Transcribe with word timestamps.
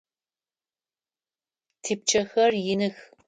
Типчъэхэр 1.83 2.51
иных. 2.71 2.97